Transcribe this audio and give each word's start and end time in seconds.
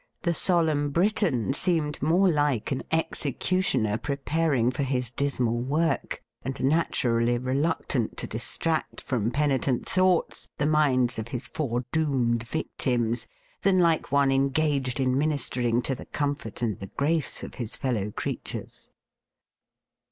The 0.23 0.33
solemn 0.33 0.89
Briton 0.89 1.53
seemed 1.53 2.01
more 2.01 2.27
like 2.27 2.71
an 2.71 2.81
executioner 2.91 3.99
preparing 3.99 4.71
for 4.71 4.81
his 4.81 5.11
dismal 5.11 5.59
work, 5.61 6.23
and 6.41 6.59
naturally 6.63 7.37
reluctant 7.37 8.17
to 8.17 8.25
distract 8.25 8.99
from 8.99 9.29
penitent 9.29 9.87
thoughts 9.87 10.47
the 10.57 10.65
minds 10.65 11.19
of 11.19 11.27
his 11.27 11.47
foredoomed 11.47 12.41
victims, 12.41 13.27
than 13.61 13.77
like 13.77 14.11
one 14.11 14.31
engaged 14.31 14.99
in 14.99 15.15
ministering 15.15 15.83
to 15.83 15.93
the 15.93 16.07
com 16.07 16.33
fort 16.33 16.63
and 16.63 16.79
the 16.79 16.87
grace 16.97 17.43
of 17.43 17.53
his 17.61 17.75
fellow 17.77 18.09
creatui 18.09 18.63
es. 18.63 18.89